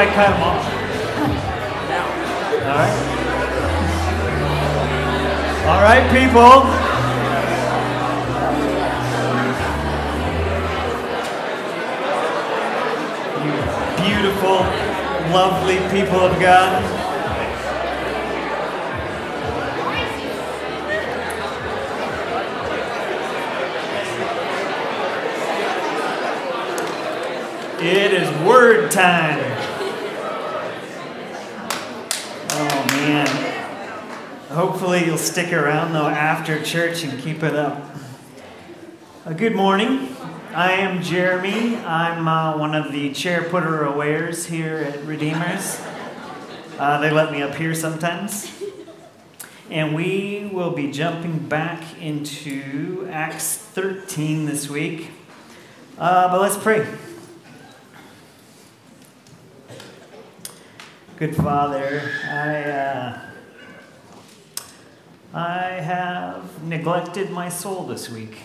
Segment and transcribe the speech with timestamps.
[0.00, 0.64] I cut them off?
[2.64, 2.96] All right.
[5.68, 6.64] All right, people.
[13.44, 13.52] You
[14.06, 14.58] beautiful,
[15.34, 16.82] lovely people of God.
[27.82, 29.60] It is word time.
[32.52, 33.26] Oh man.
[35.00, 37.82] Hopefully you'll stick around though after church and keep it up.
[39.24, 40.14] Uh, good morning.
[40.54, 41.76] I am Jeremy.
[41.76, 45.80] I'm uh, one of the chair putter awares here at Redeemers.
[46.78, 48.52] Uh, they let me up here sometimes.
[49.70, 55.12] And we will be jumping back into Acts 13 this week.
[55.96, 56.86] Uh, but let's pray.
[61.16, 63.29] Good Father, I, uh,
[65.32, 68.38] I have neglected my soul this week.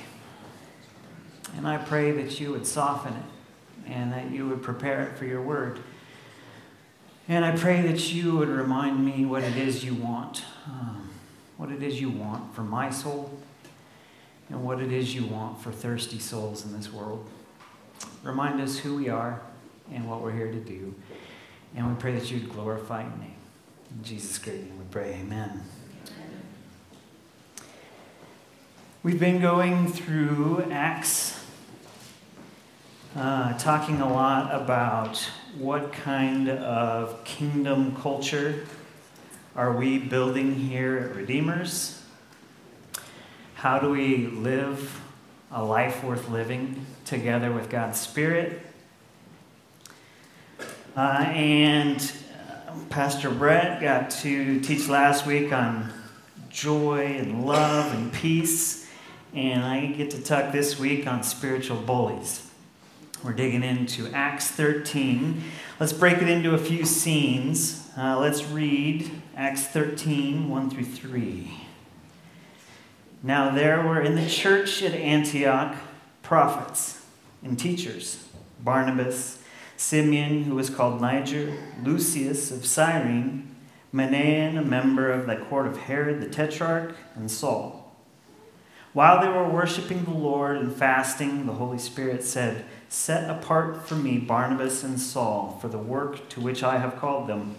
[1.57, 5.25] And I pray that you would soften it and that you would prepare it for
[5.25, 5.79] your word.
[7.27, 11.09] And I pray that you would remind me what it is you want, um,
[11.57, 13.31] what it is you want for my soul,
[14.49, 17.27] and what it is you want for thirsty souls in this world.
[18.21, 19.41] Remind us who we are
[19.91, 20.93] and what we're here to do.
[21.75, 23.35] And we pray that you'd glorify your name.
[23.97, 25.61] In Jesus' great name we pray, amen.
[29.05, 31.39] We've been going through Acts,
[33.15, 35.17] uh, talking a lot about
[35.59, 38.65] what kind of kingdom culture
[39.55, 42.01] are we building here at Redeemers?
[43.53, 44.99] How do we live
[45.51, 48.59] a life worth living together with God's Spirit?
[50.97, 55.93] Uh, and uh, Pastor Brett got to teach last week on
[56.49, 58.84] joy and love and peace.
[59.35, 62.49] And I get to talk this week on spiritual bullies.
[63.21, 65.43] We're digging into Acts 13.
[65.77, 67.89] Let's break it into a few scenes.
[67.97, 71.51] Uh, let's read Acts 13, 1 through 3.
[73.23, 75.75] Now there were in the church at Antioch
[76.23, 77.03] prophets
[77.43, 78.25] and teachers
[78.61, 79.43] Barnabas,
[79.75, 83.53] Simeon, who was called Niger, Lucius of Cyrene,
[83.93, 87.84] Manaen, a member of the court of Herod the Tetrarch, and Saul.
[88.95, 93.95] While they were worshiping the Lord and fasting, the Holy Spirit said, Set apart for
[93.95, 97.55] me Barnabas and Saul for the work to which I have called them.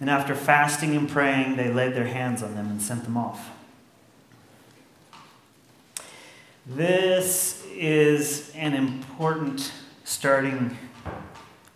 [0.00, 3.50] And after fasting and praying, they laid their hands on them and sent them off.
[6.66, 9.72] This is an important
[10.02, 10.76] starting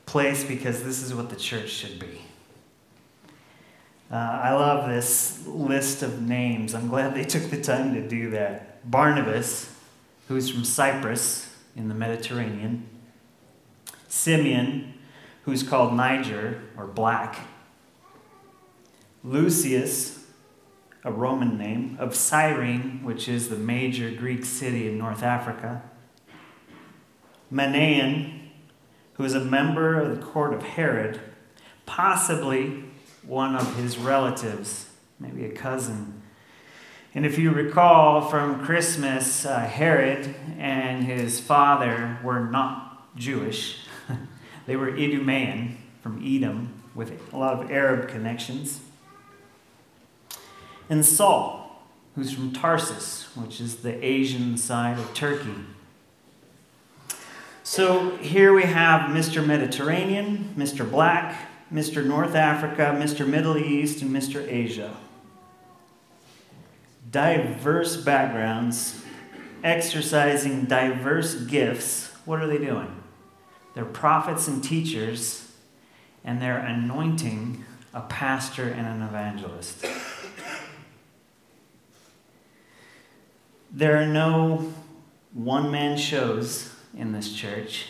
[0.04, 2.22] place because this is what the church should be.
[4.10, 6.74] Uh, I love this list of names.
[6.74, 8.90] I'm glad they took the time to do that.
[8.90, 9.70] Barnabas,
[10.28, 12.88] who's from Cyprus in the Mediterranean.
[14.08, 14.94] Simeon,
[15.44, 17.40] who's called Niger or Black.
[19.22, 20.24] Lucius,
[21.04, 25.82] a Roman name, of Cyrene, which is the major Greek city in North Africa.
[27.52, 28.48] Manaen,
[29.14, 31.20] who is a member of the court of Herod,
[31.84, 32.84] possibly
[33.28, 34.88] one of his relatives,
[35.20, 36.22] maybe a cousin.
[37.14, 43.86] And if you recall from Christmas, uh, Herod and his father were not Jewish.
[44.66, 48.80] they were Idumean from Edom with a lot of Arab connections.
[50.88, 51.82] And Saul,
[52.14, 55.54] who's from Tarsus, which is the Asian side of Turkey.
[57.62, 59.46] So here we have Mr.
[59.46, 60.90] Mediterranean, Mr.
[60.90, 62.04] Black, Mr.
[62.04, 63.26] North Africa, Mr.
[63.26, 64.46] Middle East, and Mr.
[64.46, 64.96] Asia.
[67.10, 69.02] Diverse backgrounds,
[69.62, 72.10] exercising diverse gifts.
[72.24, 73.02] What are they doing?
[73.74, 75.52] They're prophets and teachers,
[76.24, 79.84] and they're anointing a pastor and an evangelist.
[83.70, 84.72] There are no
[85.34, 87.86] one man shows in this church.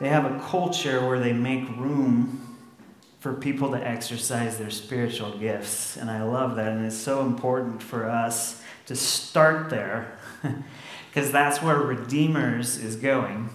[0.00, 2.56] They have a culture where they make room
[3.20, 5.96] for people to exercise their spiritual gifts.
[5.96, 6.68] And I love that.
[6.68, 10.16] And it's so important for us to start there
[11.10, 13.50] because that's where Redeemers is going.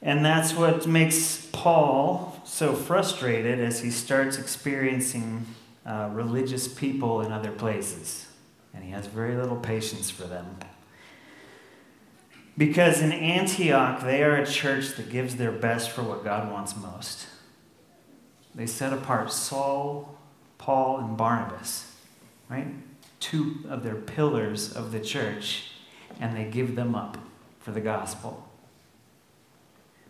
[0.00, 5.46] And that's what makes Paul so frustrated as he starts experiencing
[5.84, 8.26] uh, religious people in other places.
[8.74, 10.56] And he has very little patience for them.
[12.56, 16.76] Because in Antioch, they are a church that gives their best for what God wants
[16.76, 17.26] most.
[18.54, 20.18] They set apart Saul,
[20.58, 21.94] Paul, and Barnabas,
[22.50, 22.68] right?
[23.20, 25.70] Two of their pillars of the church,
[26.20, 27.16] and they give them up
[27.60, 28.46] for the gospel.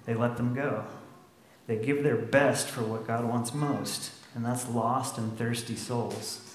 [0.04, 0.84] They let them go.
[1.68, 6.51] They give their best for what God wants most, and that's lost and thirsty souls.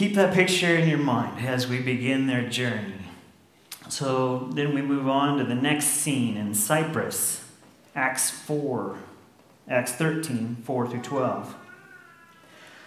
[0.00, 2.94] Keep that picture in your mind as we begin their journey.
[3.90, 7.44] So then we move on to the next scene in Cyprus,
[7.94, 8.96] Acts 4,
[9.68, 11.54] Acts 13, 4 through 12.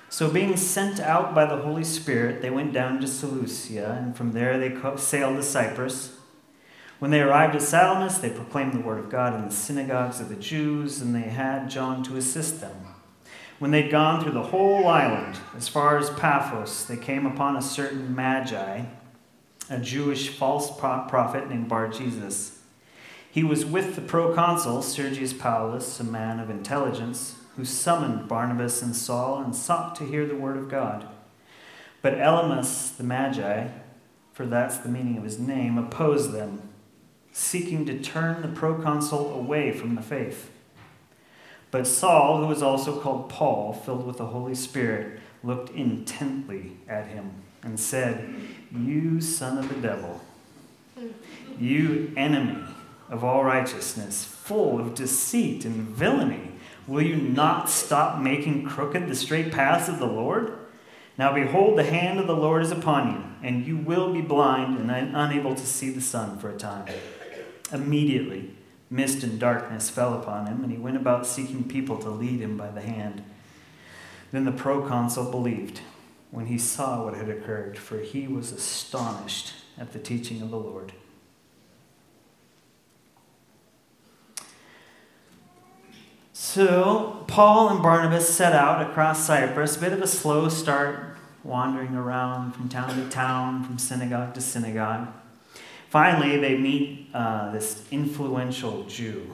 [0.09, 4.31] So, being sent out by the Holy Spirit, they went down to Seleucia, and from
[4.31, 6.17] there they sailed to Cyprus.
[6.97, 10.29] When they arrived at Salamis, they proclaimed the word of God in the synagogues of
[10.29, 12.92] the Jews, and they had John to assist them.
[13.63, 17.61] When they'd gone through the whole island, as far as Paphos, they came upon a
[17.61, 18.83] certain Magi,
[19.69, 22.59] a Jewish false prophet named Bar Jesus.
[23.31, 28.93] He was with the proconsul Sergius Paulus, a man of intelligence, who summoned Barnabas and
[28.93, 31.07] Saul and sought to hear the word of God.
[32.01, 33.69] But Elymas the Magi,
[34.33, 36.63] for that's the meaning of his name, opposed them,
[37.31, 40.49] seeking to turn the proconsul away from the faith.
[41.73, 47.07] But Saul, who was also called Paul, filled with the Holy Spirit, looked intently at
[47.07, 47.31] him
[47.63, 48.31] and said,
[48.71, 50.21] You son of the devil,
[51.59, 52.63] you enemy
[53.09, 56.51] of all righteousness, full of deceit and villainy,
[56.85, 60.55] will you not stop making crooked the straight paths of the Lord?
[61.17, 64.77] Now behold, the hand of the Lord is upon you, and you will be blind
[64.77, 66.93] and unable to see the sun for a time.
[67.71, 68.51] Immediately,
[68.93, 72.55] Mist and darkness fell upon him, and he went about seeking people to lead him
[72.55, 73.23] by the hand.
[74.31, 75.81] Then the proconsul believed
[76.29, 80.59] when he saw what had occurred, for he was astonished at the teaching of the
[80.59, 80.93] Lord.
[86.31, 91.95] So, Paul and Barnabas set out across Cyprus, a bit of a slow start, wandering
[91.95, 95.07] around from town to town, from synagogue to synagogue.
[95.93, 99.29] Finally, they meet uh, this influential Jew,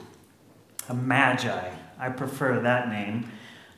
[0.90, 1.70] a magi.
[1.98, 3.32] I prefer that name.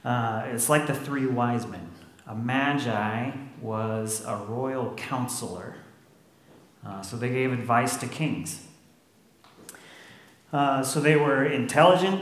[0.05, 1.93] Uh, it's like the three wise men.
[2.26, 3.31] A magi
[3.61, 5.76] was a royal counselor,
[6.84, 8.67] uh, so they gave advice to kings.
[10.52, 12.20] Uh, so they were intelligent,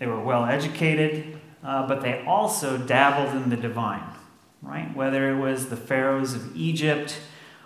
[0.00, 4.02] they were well educated, uh, but they also dabbled in the divine,
[4.60, 4.92] right?
[4.96, 7.20] Whether it was the pharaohs of Egypt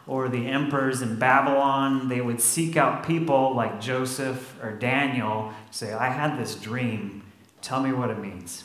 [0.06, 5.92] or the emperors in Babylon, they would seek out people like Joseph or Daniel, say,
[5.92, 7.22] I had this dream.
[7.60, 8.64] Tell me what it means.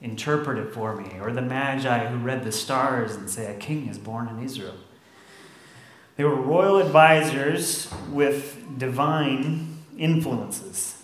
[0.00, 1.18] Interpret it for me.
[1.20, 4.74] Or the Magi who read the stars and say, A king is born in Israel.
[6.16, 11.00] They were royal advisors with divine influences.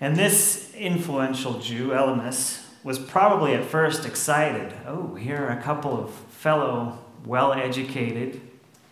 [0.00, 4.74] And this influential Jew, Elymas, was probably at first excited.
[4.86, 8.40] Oh, here are a couple of fellow well educated,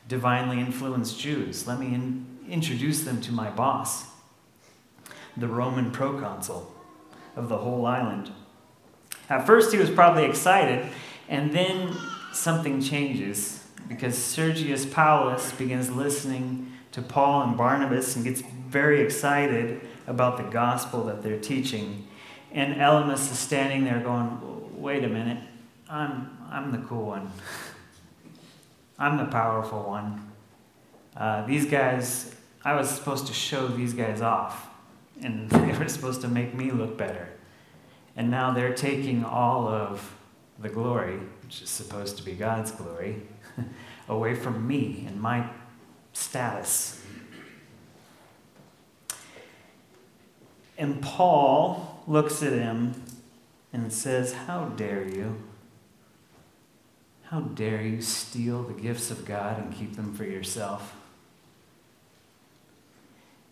[0.09, 1.67] divinely influenced Jews.
[1.67, 4.07] Let me in, introduce them to my boss,
[5.37, 6.73] the Roman proconsul
[7.37, 8.31] of the whole island.
[9.29, 10.87] At first, he was probably excited,
[11.29, 11.97] and then
[12.33, 19.81] something changes because Sergius Paulus begins listening to Paul and Barnabas and gets very excited
[20.07, 22.07] about the gospel that they're teaching.
[22.53, 24.39] And Elymas is standing there going,
[24.81, 25.39] Wait a minute,
[25.89, 27.31] I'm, I'm the cool one.
[29.03, 30.31] I'm the powerful one.
[31.17, 34.69] Uh, these guys, I was supposed to show these guys off,
[35.21, 37.29] and they were supposed to make me look better.
[38.15, 40.15] And now they're taking all of
[40.61, 43.23] the glory, which is supposed to be God's glory,
[44.09, 45.51] away from me and my
[46.13, 47.05] status.
[50.79, 53.03] And Paul looks at him
[53.73, 55.43] and says, How dare you?
[57.33, 60.95] How dare you steal the gifts of God and keep them for yourself?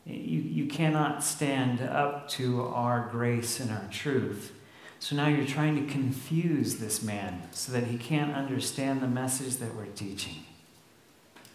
[0.04, 4.52] You, you cannot stand up to our grace and our truth.
[4.98, 9.56] So now you're trying to confuse this man so that he can't understand the message
[9.56, 10.44] that we're teaching.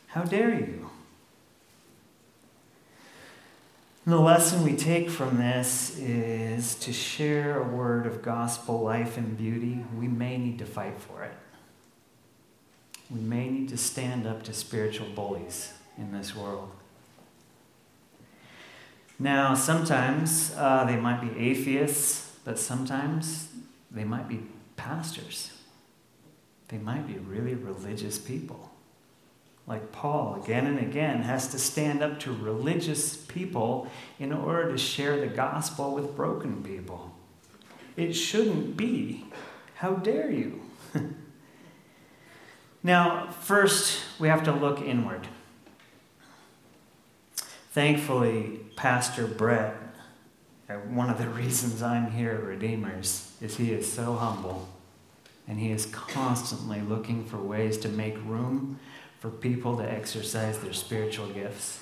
[0.08, 0.90] How dare you?
[4.08, 9.38] The lesson we take from this is to share a word of gospel life and
[9.38, 11.34] beauty, we may need to fight for it
[13.10, 16.72] we may need to stand up to spiritual bullies in this world.
[19.18, 23.50] Now, sometimes uh, they might be atheists, but sometimes
[23.90, 24.42] they might be
[24.76, 25.52] pastors.
[26.68, 28.72] They might be really religious people.
[29.68, 33.88] like Paul again and again, has to stand up to religious people
[34.20, 37.12] in order to share the gospel with broken people.
[37.96, 39.26] It shouldn't be.
[39.76, 40.62] How dare you?
[42.86, 45.28] now, first, we have to look inward.
[47.72, 49.76] Thankfully, Pastor Brett,
[50.70, 54.70] uh, one of the reasons I'm here at Redeemers, is he is so humble
[55.48, 58.80] and he is constantly looking for ways to make room
[59.20, 61.80] for people to exercise their spiritual gifts.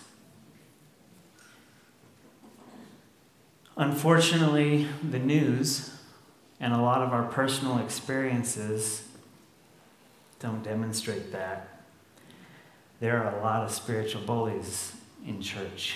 [3.76, 5.98] Unfortunately, the news
[6.62, 9.10] and a lot of our personal experiences
[10.44, 11.70] don't demonstrate that.
[13.00, 14.92] There are a lot of spiritual bullies
[15.26, 15.96] in church,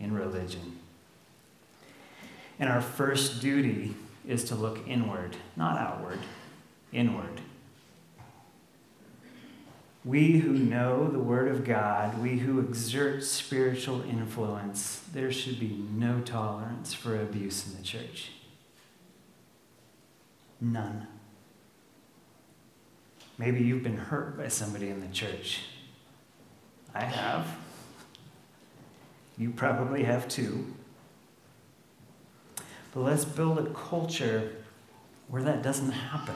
[0.00, 0.78] in religion.
[2.58, 3.94] And our first duty
[4.26, 6.20] is to look inward, not outward,
[6.90, 7.42] inward.
[10.06, 15.84] We who know the Word of God, we who exert spiritual influence, there should be
[15.92, 18.30] no tolerance for abuse in the church.
[20.62, 21.06] None.
[23.38, 25.60] Maybe you've been hurt by somebody in the church.
[26.92, 27.46] I have.
[29.38, 30.74] You probably have too.
[32.92, 34.56] But let's build a culture
[35.28, 36.34] where that doesn't happen.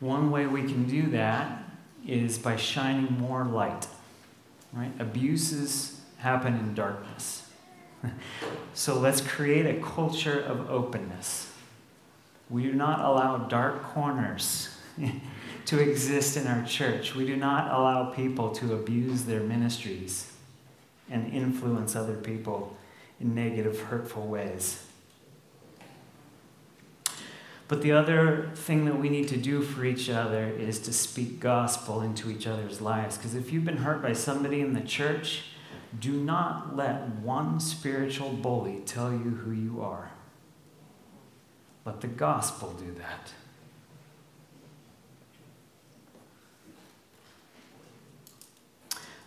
[0.00, 1.64] One way we can do that
[2.06, 3.86] is by shining more light.
[4.72, 4.92] Right?
[4.98, 7.50] Abuses happen in darkness.
[8.74, 11.52] so let's create a culture of openness.
[12.48, 14.70] We do not allow dark corners
[15.66, 17.14] to exist in our church.
[17.14, 20.32] We do not allow people to abuse their ministries
[21.10, 22.76] and influence other people
[23.20, 24.82] in negative, hurtful ways.
[27.68, 31.40] But the other thing that we need to do for each other is to speak
[31.40, 33.16] gospel into each other's lives.
[33.16, 35.46] Because if you've been hurt by somebody in the church,
[35.98, 40.12] do not let one spiritual bully tell you who you are.
[41.84, 43.32] Let the gospel do that.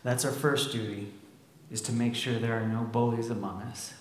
[0.03, 1.11] That's our first duty,
[1.71, 3.93] is to make sure there are no bullies among us.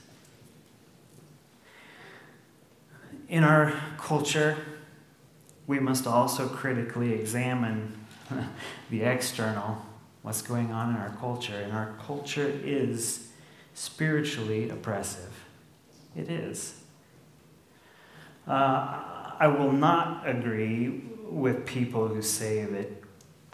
[3.28, 4.57] In our culture,
[5.67, 8.07] we must also critically examine
[8.90, 9.85] the external,
[10.23, 11.61] what's going on in our culture.
[11.61, 13.28] And our culture is
[13.75, 15.33] spiritually oppressive.
[16.17, 16.81] It is.
[18.47, 19.02] Uh,
[19.38, 22.88] I will not agree with people who say that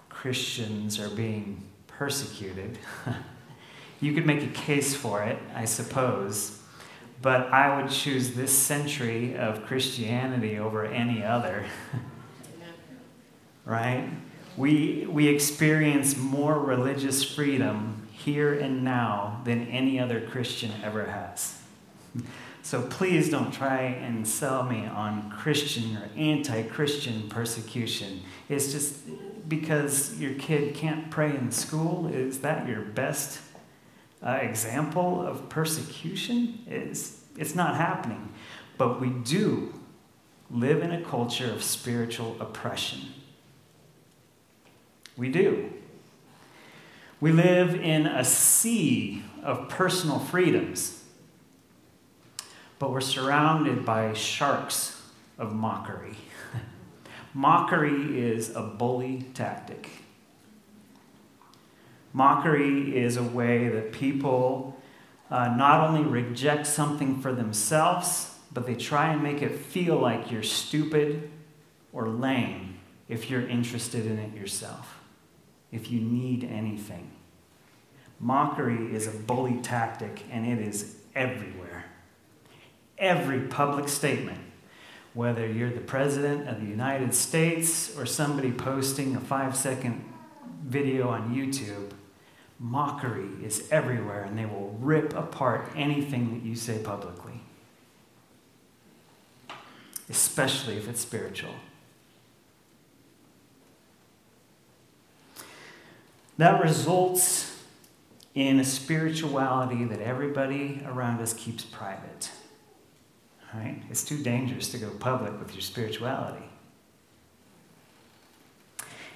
[0.09, 1.63] Christians are being
[1.99, 2.79] persecuted.
[4.01, 6.61] you could make a case for it, I suppose.
[7.23, 11.65] But I would choose this century of Christianity over any other.
[13.65, 14.11] right?
[14.57, 21.61] We, we experience more religious freedom here and now than any other Christian ever has.
[22.65, 28.23] So please don't try and sell me on Christian or anti Christian persecution.
[28.49, 29.01] It's just
[29.49, 32.07] because your kid can't pray in school.
[32.07, 33.41] Is that your best
[34.23, 38.33] uh, example of persecution is it's not happening.
[38.79, 39.75] But we do
[40.51, 43.01] live in a culture of spiritual oppression.
[45.17, 45.73] We do.
[47.21, 51.05] We live in a sea of personal freedoms,
[52.79, 55.01] but we're surrounded by sharks
[55.39, 56.17] of mockery.
[57.35, 59.91] Mockery is a bully tactic.
[62.13, 64.81] Mockery is a way that people
[65.31, 70.31] uh, not only reject something for themselves, but they try and make it feel like
[70.31, 71.29] you're stupid
[71.93, 75.01] or lame if you're interested in it yourself,
[75.73, 77.11] if you need anything.
[78.21, 81.85] Mockery is a bully tactic, and it is everywhere.
[82.97, 84.39] Every public statement,
[85.15, 90.05] whether you're the President of the United States or somebody posting a five second
[90.65, 91.93] video on YouTube,
[92.59, 97.41] Mockery is everywhere, and they will rip apart anything that you say publicly,
[100.09, 101.55] especially if it's spiritual.
[106.39, 107.61] That results
[108.35, 112.31] in a spirituality that everybody around us keeps private.
[113.55, 113.81] Right?
[113.89, 116.45] It's too dangerous to go public with your spirituality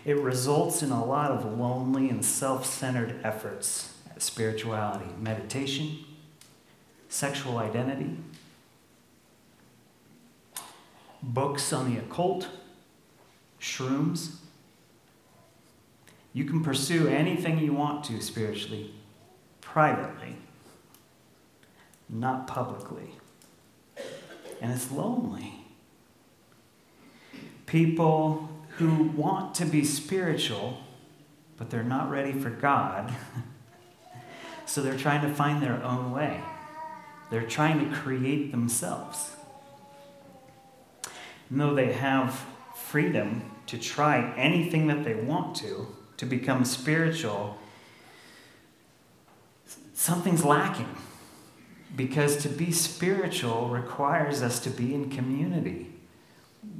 [0.08, 5.98] it results in a lot of lonely and self centered efforts at spirituality, meditation,
[7.10, 8.16] sexual identity,
[11.22, 12.48] books on the occult,
[13.60, 14.36] shrooms,
[16.32, 18.94] You can pursue anything you want to spiritually,
[19.60, 20.36] privately,
[22.08, 23.17] not publicly.
[24.60, 25.54] And it's lonely.
[27.66, 28.48] People
[28.78, 30.82] who want to be spiritual,
[31.56, 33.12] but they're not ready for God,
[34.66, 36.40] so they're trying to find their own way.
[37.30, 39.32] They're trying to create themselves.
[41.50, 45.86] And though they have freedom to try anything that they want to,
[46.16, 47.58] to become spiritual,
[49.94, 50.88] something's lacking.
[51.96, 55.92] Because to be spiritual requires us to be in community.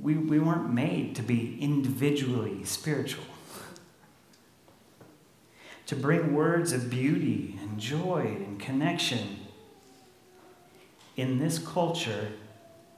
[0.00, 3.25] We, we weren't made to be individually spiritual.
[5.87, 9.38] To bring words of beauty and joy and connection.
[11.17, 12.29] In this culture,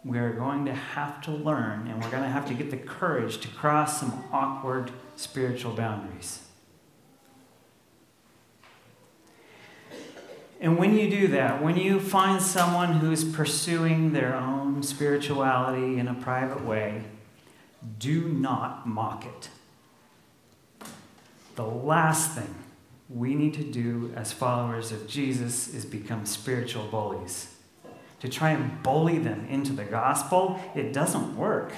[0.04, 3.38] we're going to have to learn and we're going to have to get the courage
[3.38, 6.42] to cross some awkward spiritual boundaries.
[10.60, 16.06] And when you do that, when you find someone who's pursuing their own spirituality in
[16.06, 17.04] a private way,
[17.98, 19.48] do not mock it.
[21.56, 22.54] The last thing
[23.08, 27.56] we need to do as followers of Jesus is become spiritual bullies
[28.20, 31.72] to try and bully them into the gospel, it doesn't work.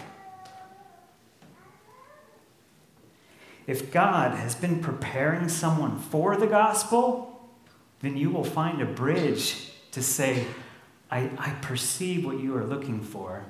[3.67, 7.32] If God has been preparing someone for the gospel,
[8.03, 10.47] then you will find a bridge to say,
[11.11, 13.45] I, I perceive what you are looking for.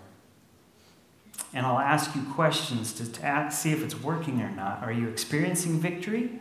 [1.55, 4.83] And I'll ask you questions to, to ask, see if it's working or not.
[4.83, 6.41] Are you experiencing victory?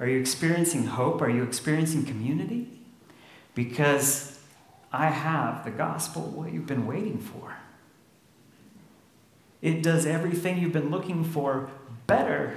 [0.00, 1.22] Are you experiencing hope?
[1.22, 2.68] Are you experiencing community?
[3.54, 4.40] Because
[4.92, 7.56] I have the gospel, what you've been waiting for.
[9.60, 11.70] It does everything you've been looking for
[12.06, 12.56] better.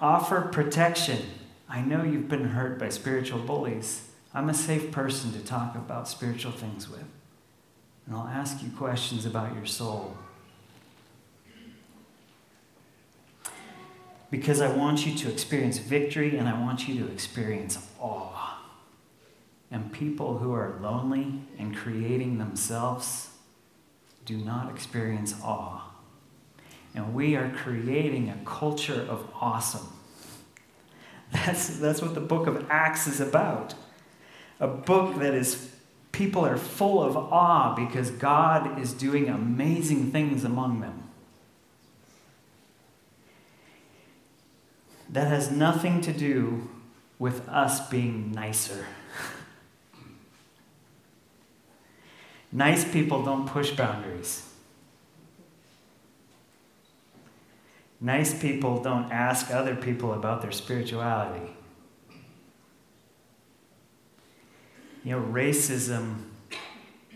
[0.00, 1.22] Offer protection.
[1.68, 4.08] I know you've been hurt by spiritual bullies.
[4.32, 7.04] I'm a safe person to talk about spiritual things with.
[8.06, 10.16] And I'll ask you questions about your soul.
[14.30, 18.62] Because I want you to experience victory and I want you to experience awe.
[19.70, 23.30] And people who are lonely and creating themselves
[24.24, 25.82] do not experience awe.
[26.94, 29.97] And we are creating a culture of awesome.
[31.32, 33.74] That's, that's what the book of Acts is about.
[34.60, 35.74] A book that is,
[36.12, 41.04] people are full of awe because God is doing amazing things among them.
[45.10, 46.68] That has nothing to do
[47.18, 48.86] with us being nicer.
[52.50, 54.47] Nice people don't push boundaries.
[58.00, 61.50] Nice people don't ask other people about their spirituality.
[65.04, 66.22] You know, racism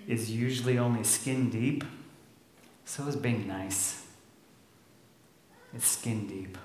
[0.08, 1.84] is usually only skin deep.
[2.84, 4.04] So is being nice.
[5.74, 6.58] It's skin deep.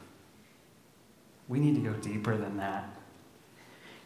[1.47, 2.89] We need to go deeper than that.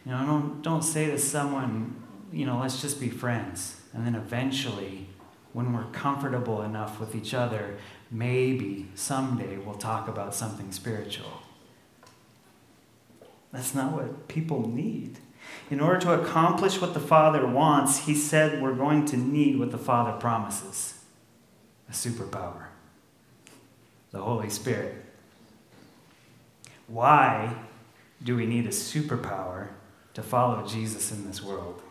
[0.05, 3.81] You know, don't, don't say to someone, you know, let's just be friends.
[3.93, 5.07] And then eventually,
[5.53, 7.77] when we're comfortable enough with each other,
[8.09, 11.41] maybe someday we'll talk about something spiritual.
[13.51, 15.17] That's not what people need.
[15.69, 19.71] In order to accomplish what the Father wants, He said we're going to need what
[19.71, 20.95] the Father promises
[21.89, 22.67] a superpower,
[24.11, 24.95] the Holy Spirit.
[26.87, 27.53] Why
[28.23, 29.69] do we need a superpower
[30.13, 31.81] to follow Jesus in this world?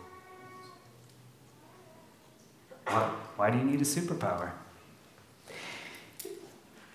[2.91, 4.51] Why, why do you need a superpower?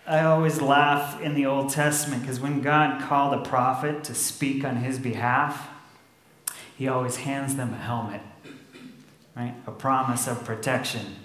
[0.06, 4.64] I always laugh in the Old Testament because when God called a prophet to speak
[4.66, 5.70] on his behalf,
[6.78, 8.22] he always hands them a helmet,
[9.36, 9.56] right?
[9.66, 11.16] A promise of protection.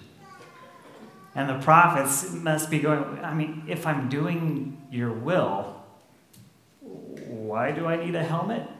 [1.35, 5.83] And the prophets must be going, I mean, if I'm doing your will,
[6.79, 8.67] why do I need a helmet?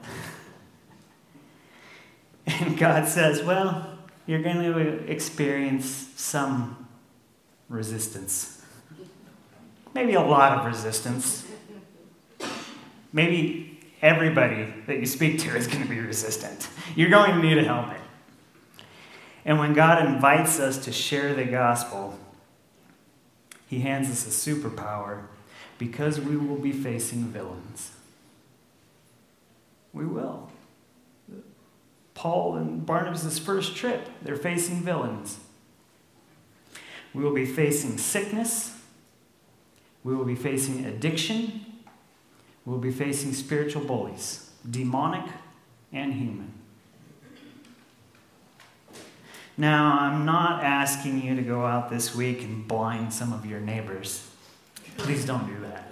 [2.48, 6.88] And God says, well, you're going to experience some
[7.70, 8.62] resistance.
[9.94, 11.46] Maybe a lot of resistance.
[13.12, 16.70] Maybe everybody that you speak to is going to be resistant.
[16.96, 18.00] You're going to need a helmet.
[19.44, 22.18] And when God invites us to share the gospel,
[23.68, 25.24] He hands us a superpower
[25.78, 27.92] because we will be facing villains.
[29.94, 30.51] We will.
[32.22, 35.40] Paul and Barnabas' first trip, they're facing villains.
[37.16, 38.78] We will be facing sickness.
[40.04, 41.66] We will be facing addiction.
[42.64, 45.32] We'll be facing spiritual bullies, demonic
[45.92, 46.54] and human.
[49.58, 53.60] Now, I'm not asking you to go out this week and blind some of your
[53.60, 54.30] neighbors.
[54.96, 55.91] Please don't do that.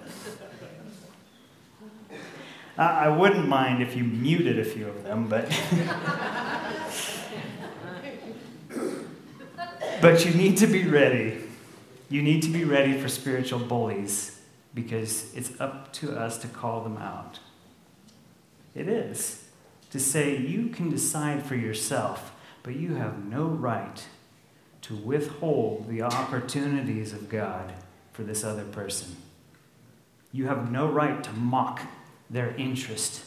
[2.85, 5.49] I wouldn't mind if you muted a few of them, but.
[10.01, 11.41] but you need to be ready.
[12.09, 14.39] You need to be ready for spiritual bullies
[14.73, 17.39] because it's up to us to call them out.
[18.73, 19.43] It is.
[19.91, 22.31] To say you can decide for yourself,
[22.63, 24.07] but you have no right
[24.83, 27.73] to withhold the opportunities of God
[28.13, 29.17] for this other person.
[30.31, 31.81] You have no right to mock
[32.29, 33.23] their interest,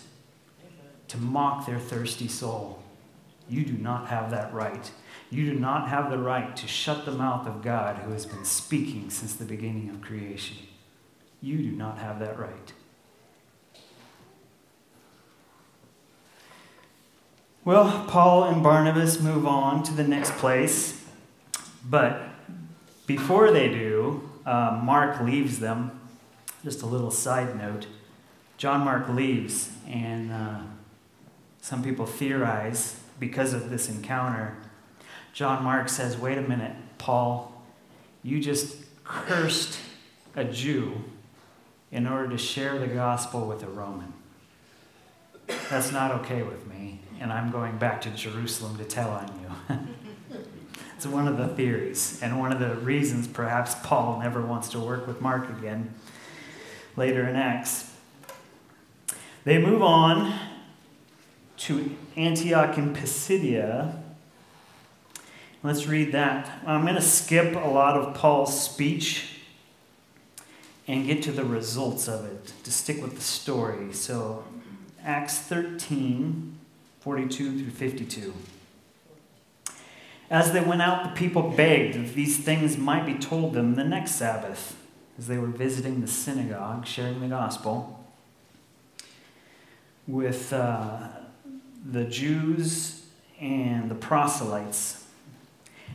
[1.08, 2.82] to mock their thirsty soul.
[3.48, 4.90] You do not have that right.
[5.30, 8.44] You do not have the right to shut the mouth of God who has been
[8.44, 10.56] speaking since the beginning of creation.
[11.40, 12.72] You do not have that right.
[17.64, 21.04] Well, Paul and Barnabas move on to the next place,
[21.88, 22.22] but
[23.06, 26.00] before they do, uh, Mark leaves them.
[26.64, 27.86] Just a little side note.
[28.56, 30.60] John Mark leaves, and uh,
[31.60, 34.56] some people theorize because of this encounter.
[35.32, 37.62] John Mark says, Wait a minute, Paul,
[38.22, 39.78] you just cursed
[40.36, 41.02] a Jew
[41.90, 44.12] in order to share the gospel with a Roman.
[45.68, 49.78] That's not okay with me, and I'm going back to Jerusalem to tell on you.
[50.96, 54.80] it's one of the theories, and one of the reasons perhaps Paul never wants to
[54.80, 55.94] work with Mark again
[56.96, 57.91] later in Acts.
[59.44, 60.38] They move on
[61.58, 64.00] to Antioch in Pisidia.
[65.64, 66.60] Let's read that.
[66.64, 69.40] I'm going to skip a lot of Paul's speech
[70.86, 73.92] and get to the results of it to stick with the story.
[73.92, 74.44] So,
[75.02, 76.58] Acts 13
[77.00, 78.32] 42 through 52.
[80.30, 83.82] As they went out, the people begged that these things might be told them the
[83.82, 84.76] next Sabbath,
[85.18, 88.01] as they were visiting the synagogue, sharing the gospel
[90.06, 91.08] with uh,
[91.84, 93.06] the Jews
[93.40, 95.04] and the proselytes.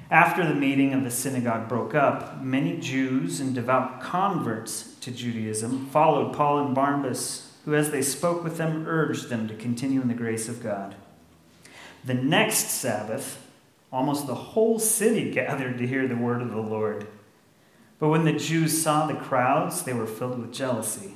[0.10, 5.88] After the meeting of the synagogue broke up, many Jews and devout converts to Judaism
[5.88, 10.08] followed Paul and Barnabas, who, as they spoke with them, urged them to continue in
[10.08, 10.96] the grace of God.
[12.06, 13.46] The next Sabbath,
[13.92, 17.08] almost the whole city gathered to hear the word of the Lord.
[18.00, 21.16] But when the Jews saw the crowds, they were filled with jealousy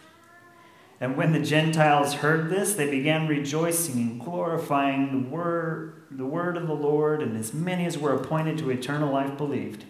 [1.01, 6.55] And when the Gentiles heard this, they began rejoicing and glorifying the word, the word
[6.55, 9.83] of the Lord, and as many as were appointed to eternal life believed.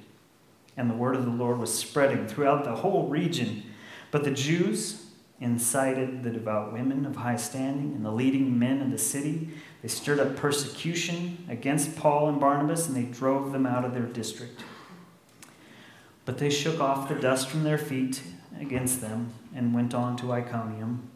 [0.78, 3.63] And the word of the Lord was spreading throughout the whole region.
[4.10, 5.06] But the Jews
[5.41, 9.50] incited the devout women of high standing and the leading men of the city.
[9.82, 14.04] They stirred up persecution against Paul and Barnabas, and they drove them out of their
[14.04, 14.63] district.
[16.24, 18.21] But they shook off the dust from their feet
[18.58, 21.10] against them and went on to Iconium.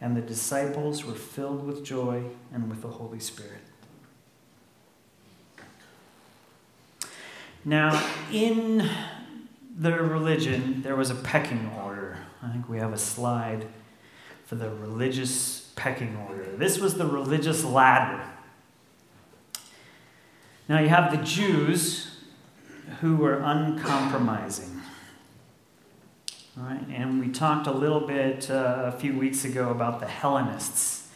[0.00, 3.62] And the disciples were filled with joy and with the Holy Spirit.
[7.64, 8.88] Now, in
[9.76, 12.18] the religion, there was a pecking order.
[12.42, 13.66] I think we have a slide
[14.46, 16.44] for the religious pecking order.
[16.56, 18.22] This was the religious ladder.
[20.68, 22.16] Now, you have the Jews
[23.00, 24.79] who were uncompromising.
[26.62, 31.08] Right, and we talked a little bit uh, a few weeks ago about the Hellenists.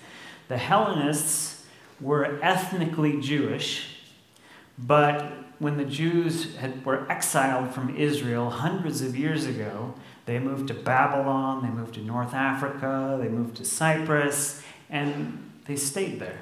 [0.48, 1.66] The Hellenists
[2.00, 3.98] were ethnically Jewish,
[4.78, 9.92] but when the Jews had, were exiled from Israel hundreds of years ago,
[10.24, 15.76] they moved to Babylon, they moved to North Africa, they moved to Cyprus, and they
[15.76, 16.40] stayed there.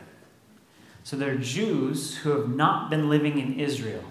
[1.02, 4.04] So they're Jews who have not been living in Israel.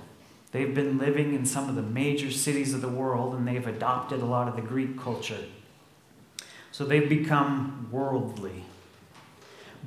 [0.52, 4.22] They've been living in some of the major cities of the world and they've adopted
[4.22, 5.46] a lot of the Greek culture.
[6.72, 8.66] So they've become worldly.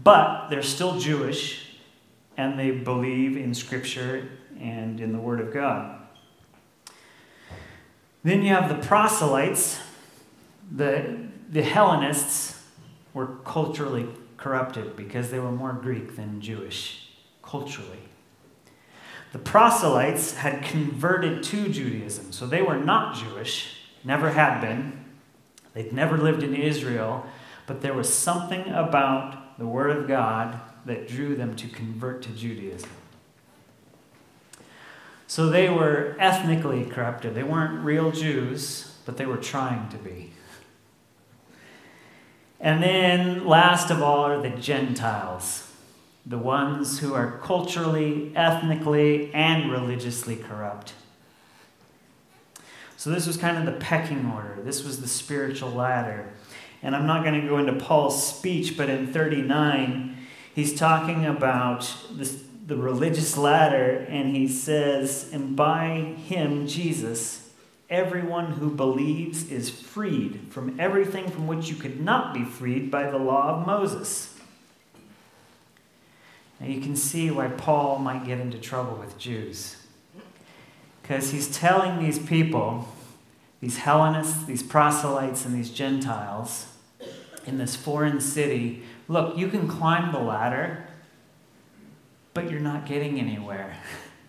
[0.03, 1.77] But they're still Jewish
[2.37, 6.00] and they believe in Scripture and in the Word of God.
[8.22, 9.79] Then you have the proselytes,
[10.74, 12.62] the, the Hellenists,
[13.12, 17.11] were culturally corrupted because they were more Greek than Jewish
[17.42, 18.00] culturally.
[19.35, 25.07] The proselytes had converted to Judaism, so they were not Jewish, never had been.
[25.73, 27.27] They'd never lived in Israel,
[27.66, 32.29] but there was something about the Word of God that drew them to convert to
[32.29, 32.90] Judaism.
[35.27, 37.35] So they were ethnically corrupted.
[37.35, 40.31] They weren't real Jews, but they were trying to be.
[42.61, 45.74] And then, last of all, are the Gentiles,
[46.27, 50.95] the ones who are culturally, ethnically, and religiously corrupt.
[52.97, 54.59] So, this was kind of the pecking order.
[54.63, 56.33] This was the spiritual ladder.
[56.83, 60.17] And I'm not going to go into Paul's speech, but in 39,
[60.55, 67.51] he's talking about this, the religious ladder, and he says, And by him, Jesus,
[67.91, 73.11] everyone who believes is freed from everything from which you could not be freed by
[73.11, 74.34] the law of Moses.
[76.61, 79.77] Now you can see why Paul might get into trouble with Jews.
[81.03, 82.88] Because he's telling these people,
[83.61, 86.67] these Hellenists, these proselytes, and these Gentiles
[87.47, 90.87] in this foreign city look, you can climb the ladder,
[92.33, 93.77] but you're not getting anywhere.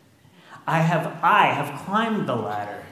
[0.67, 2.83] I have, I have climbed the ladder.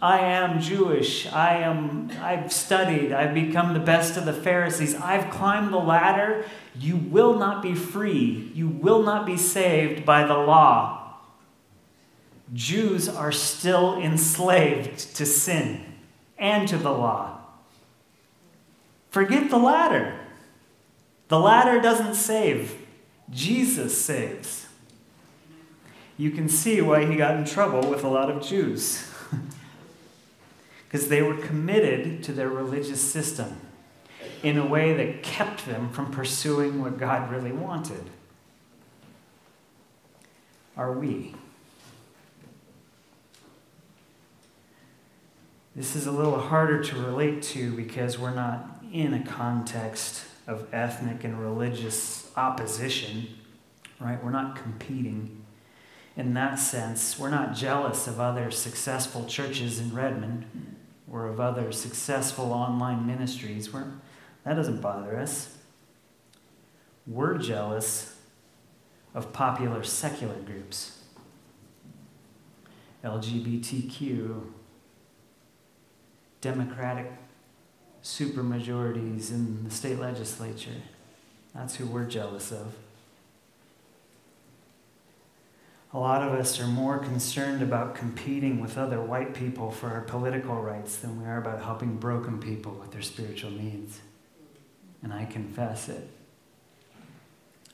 [0.00, 1.26] I am Jewish.
[1.32, 3.12] I am I've studied.
[3.12, 4.94] I've become the best of the Pharisees.
[4.94, 6.44] I've climbed the ladder.
[6.78, 8.52] You will not be free.
[8.54, 11.14] You will not be saved by the law.
[12.54, 15.84] Jews are still enslaved to sin
[16.38, 17.40] and to the law.
[19.10, 20.18] Forget the ladder.
[21.26, 22.86] The ladder doesn't save.
[23.30, 24.66] Jesus saves.
[26.16, 29.12] You can see why he got in trouble with a lot of Jews
[30.88, 33.60] because they were committed to their religious system
[34.42, 38.04] in a way that kept them from pursuing what God really wanted.
[40.76, 41.34] Are we?
[45.76, 50.72] This is a little harder to relate to because we're not in a context of
[50.72, 53.26] ethnic and religious opposition,
[54.00, 54.22] right?
[54.24, 55.44] We're not competing
[56.16, 57.18] in that sense.
[57.18, 60.46] We're not jealous of other successful churches in Redmond
[61.10, 63.72] or of other successful online ministries.
[63.72, 63.86] We're,
[64.44, 65.56] that doesn't bother us.
[67.06, 68.16] We're jealous
[69.14, 71.02] of popular secular groups,
[73.02, 74.42] LGBTQ,
[76.40, 77.10] Democratic
[78.02, 80.82] supermajorities in the state legislature.
[81.54, 82.74] That's who we're jealous of.
[85.92, 90.02] A lot of us are more concerned about competing with other white people for our
[90.02, 94.00] political rights than we are about helping broken people with their spiritual needs.
[95.02, 96.10] And I confess it.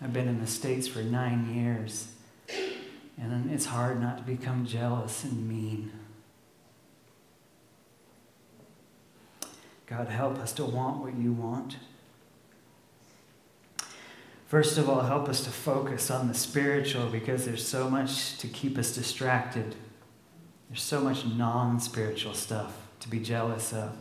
[0.00, 2.08] I've been in the States for nine years,
[3.20, 5.90] and it's hard not to become jealous and mean.
[9.86, 11.76] God, help us to want what you want.
[14.54, 18.46] First of all, help us to focus on the spiritual because there's so much to
[18.46, 19.74] keep us distracted.
[20.70, 23.96] There's so much non spiritual stuff to be jealous of.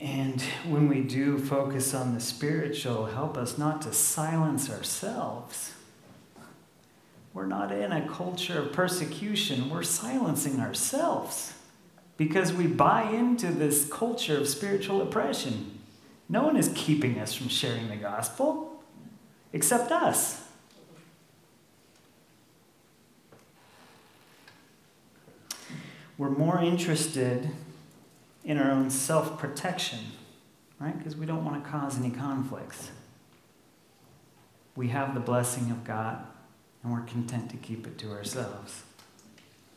[0.00, 5.74] And when we do focus on the spiritual, help us not to silence ourselves.
[7.34, 11.52] We're not in a culture of persecution, we're silencing ourselves
[12.24, 15.76] because we buy into this culture of spiritual oppression.
[16.28, 18.80] No one is keeping us from sharing the gospel
[19.52, 20.40] except us.
[26.16, 27.50] We're more interested
[28.44, 29.98] in our own self protection,
[30.78, 30.96] right?
[30.96, 32.92] Because we don't want to cause any conflicts.
[34.76, 36.24] We have the blessing of God,
[36.84, 38.84] and we're content to keep it to ourselves.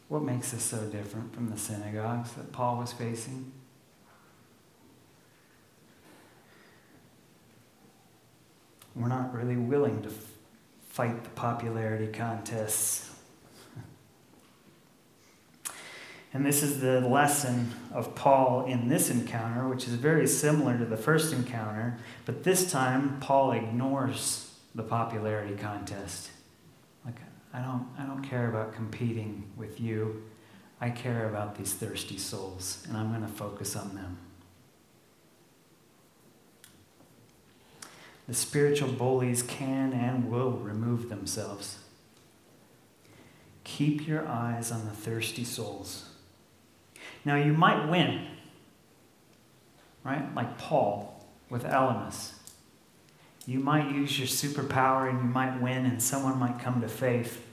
[0.08, 3.52] What makes us so different from the synagogues that Paul was facing?
[8.96, 10.12] We're not really willing to
[10.90, 13.12] fight the popularity contests.
[16.34, 20.84] And this is the lesson of Paul in this encounter, which is very similar to
[20.84, 26.32] the first encounter, but this time Paul ignores the popularity contest.
[27.56, 30.24] I don't, I don't care about competing with you.
[30.82, 34.18] I care about these thirsty souls, and I'm going to focus on them.
[38.28, 41.78] The spiritual bullies can and will remove themselves.
[43.64, 46.10] Keep your eyes on the thirsty souls.
[47.24, 48.28] Now, you might win,
[50.04, 50.36] right?
[50.36, 52.34] Like Paul with Elymas.
[53.46, 57.46] You might use your superpower and you might win, and someone might come to faith.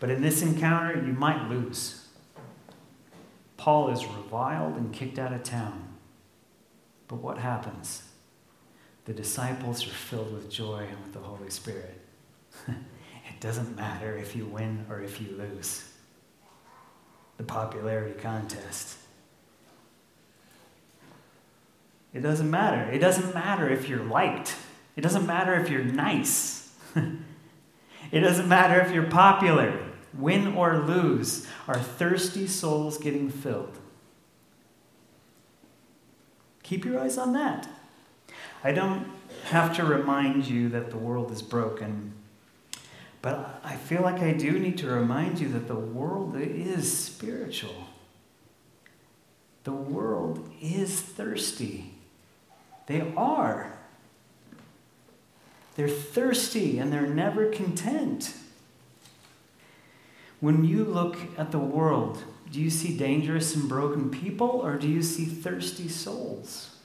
[0.00, 2.06] But in this encounter, you might lose.
[3.56, 5.96] Paul is reviled and kicked out of town.
[7.08, 8.02] But what happens?
[9.06, 11.98] The disciples are filled with joy and with the Holy Spirit.
[12.68, 15.90] it doesn't matter if you win or if you lose.
[17.38, 18.98] The popularity contest.
[22.12, 22.90] It doesn't matter.
[22.90, 24.56] It doesn't matter if you're liked.
[24.96, 26.74] It doesn't matter if you're nice.
[28.10, 29.84] it doesn't matter if you're popular.
[30.14, 33.78] Win or lose, are thirsty souls getting filled?
[36.62, 37.68] Keep your eyes on that.
[38.64, 39.06] I don't
[39.44, 42.14] have to remind you that the world is broken,
[43.22, 47.86] but I feel like I do need to remind you that the world is spiritual.
[49.64, 51.97] The world is thirsty.
[52.88, 53.78] They are.
[55.76, 58.34] They're thirsty and they're never content.
[60.40, 64.88] When you look at the world, do you see dangerous and broken people or do
[64.88, 66.76] you see thirsty souls?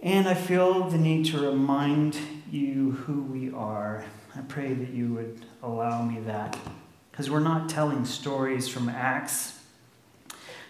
[0.00, 2.18] And I feel the need to remind
[2.50, 4.04] you who we are.
[4.36, 6.58] I pray that you would allow me that.
[7.10, 9.57] Because we're not telling stories from Acts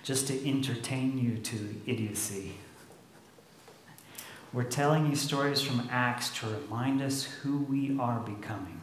[0.02, 2.54] just to entertain you to idiocy.
[4.52, 8.80] We're telling you stories from Acts to remind us who we are becoming.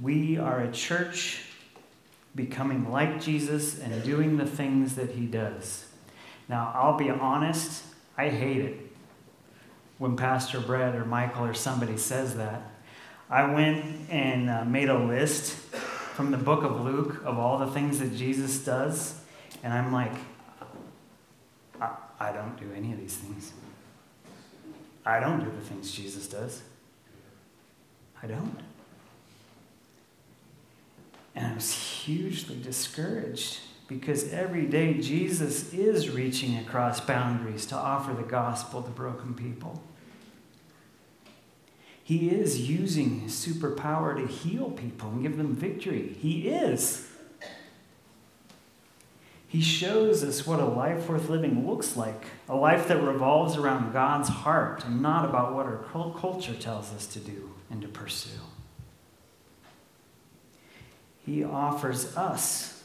[0.00, 1.42] We are a church
[2.34, 5.86] becoming like Jesus and doing the things that he does.
[6.48, 7.82] Now, I'll be honest,
[8.16, 8.90] I hate it
[9.98, 12.62] when Pastor Brett or Michael or somebody says that.
[13.28, 15.69] I went and uh, made a list
[16.20, 19.18] from the book of Luke of all the things that Jesus does,
[19.62, 20.12] and I'm like,
[21.80, 23.54] I, I don't do any of these things.
[25.06, 26.60] I don't do the things Jesus does.
[28.22, 28.60] I don't.
[31.34, 38.12] And I was hugely discouraged because every day Jesus is reaching across boundaries to offer
[38.12, 39.82] the gospel to broken people.
[42.10, 46.16] He is using his superpower to heal people and give them victory.
[46.20, 47.08] He is.
[49.46, 53.92] He shows us what a life worth living looks like a life that revolves around
[53.92, 55.84] God's heart and not about what our
[56.18, 58.40] culture tells us to do and to pursue.
[61.24, 62.82] He offers us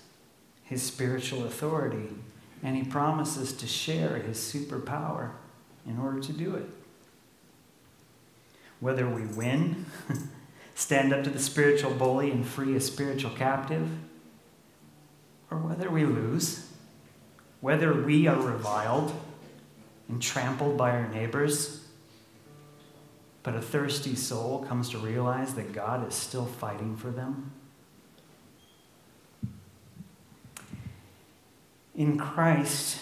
[0.66, 2.10] his spiritual authority,
[2.62, 5.32] and he promises to share his superpower
[5.88, 6.70] in order to do it.
[8.86, 9.88] Whether we win,
[10.76, 13.90] stand up to the spiritual bully and free a spiritual captive,
[15.50, 16.72] or whether we lose,
[17.62, 19.12] whether we are reviled
[20.08, 21.88] and trampled by our neighbors,
[23.42, 27.54] but a thirsty soul comes to realize that God is still fighting for them
[31.96, 33.00] In Christ,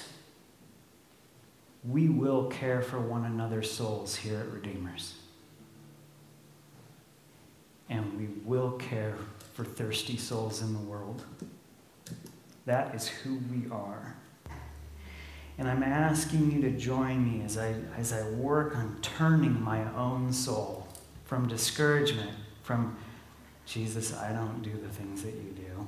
[1.83, 5.15] we will care for one another's souls here at Redeemers.
[7.93, 9.15] And we will care
[9.53, 11.23] for thirsty souls in the world.
[12.65, 14.15] That is who we are.
[15.57, 19.83] And I'm asking you to join me as I, as I work on turning my
[19.93, 20.87] own soul
[21.25, 22.31] from discouragement,
[22.63, 22.97] from
[23.65, 25.87] Jesus, I don't do the things that you do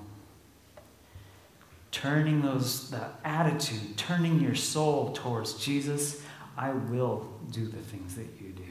[1.96, 6.22] turning those that attitude, turning your soul towards Jesus,
[6.58, 8.64] I will do the things that you do.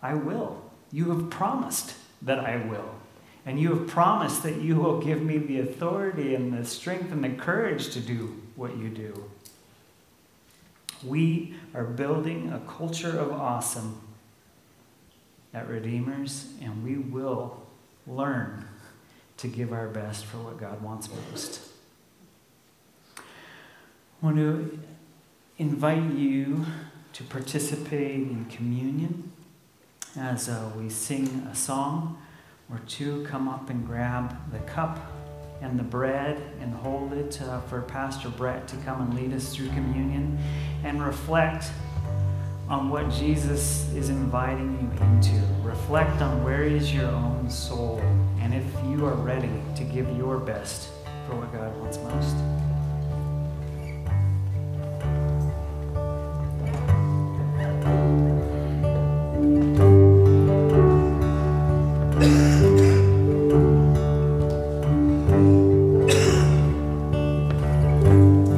[0.00, 0.69] I will.
[0.92, 2.94] You have promised that I will.
[3.46, 7.24] And you have promised that you will give me the authority and the strength and
[7.24, 9.30] the courage to do what you do.
[11.04, 14.02] We are building a culture of awesome
[15.54, 17.62] at Redeemers, and we will
[18.06, 18.66] learn
[19.38, 21.60] to give our best for what God wants most.
[23.16, 23.22] I
[24.26, 24.78] want to
[25.56, 26.66] invite you
[27.14, 29.29] to participate in communion
[30.16, 32.20] as uh, we sing a song
[32.70, 33.24] or two.
[33.28, 34.98] Come up and grab the cup
[35.60, 39.54] and the bread and hold it uh, for Pastor Brett to come and lead us
[39.54, 40.38] through communion
[40.84, 41.70] and reflect
[42.68, 45.42] on what Jesus is inviting you into.
[45.62, 48.00] Reflect on where is your own soul
[48.40, 50.88] and if you are ready to give your best
[51.26, 52.69] for what God wants most.